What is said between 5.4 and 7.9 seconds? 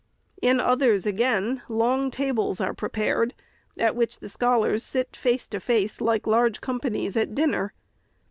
to face, like large companies at dinner.